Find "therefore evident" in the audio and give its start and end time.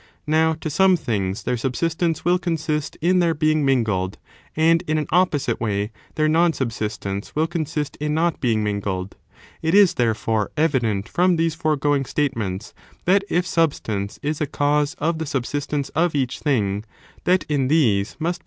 9.93-11.07